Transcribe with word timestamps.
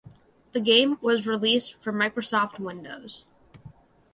The 0.53 0.59
game 0.59 0.97
was 0.99 1.27
released 1.27 1.75
for 1.79 1.93
Microsoft 1.93 2.57
Windows. 2.57 3.23